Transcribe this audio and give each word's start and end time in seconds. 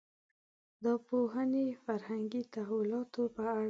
دا 0.83 0.93
پوهنې 1.07 1.65
فرهنګي 1.83 2.43
تحولاتو 2.53 3.23
په 3.35 3.41
اړه 3.51 3.57
دي. 3.59 3.59